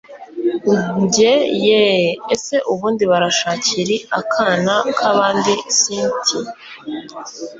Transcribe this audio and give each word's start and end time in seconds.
njye 1.03 1.33
yeeeeh! 1.65 2.05
ese 2.33 2.55
ubundi 2.71 3.03
barashakiri 3.11 3.95
akana 4.19 4.75
kabandi 4.97 5.51
cynti! 5.77 6.37